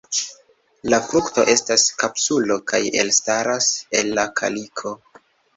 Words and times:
La 0.93 0.99
frukto 1.07 1.43
estas 1.53 1.83
kapsulo 2.03 2.57
kaj 2.73 2.81
elstaras 3.05 3.71
el 4.01 4.11
la 4.21 4.29
kaliko. 4.41 4.99